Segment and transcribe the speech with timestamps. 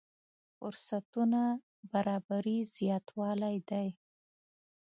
[0.57, 1.43] فرصتونو
[1.91, 3.87] برابري زياتوالی دی.